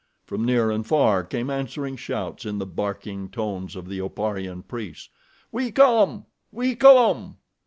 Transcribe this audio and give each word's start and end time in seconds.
From 0.25 0.43
near 0.43 0.71
and 0.71 0.83
far 0.83 1.23
came 1.23 1.51
answering 1.51 1.95
shouts 1.95 2.43
in 2.43 2.57
the 2.57 2.65
barking 2.65 3.29
tones 3.29 3.75
of 3.75 3.87
the 3.87 3.99
Oparian 4.01 4.63
priests: 4.67 5.09
"We 5.51 5.71
come! 5.71 6.25
We 6.51 6.75
come!" 6.75 7.37